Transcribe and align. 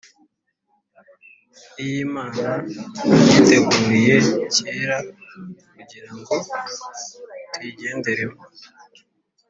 iy’Imana 1.83 2.49
yiteguriye 3.27 4.17
cyera, 4.53 4.97
kugirango 5.73 6.33
tuyigenderemo. 7.51 8.41